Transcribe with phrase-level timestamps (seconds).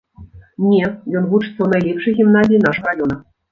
[0.69, 0.87] Не,
[1.19, 3.23] ён вучыцца ў найлепшай гімназіі нашага раёна.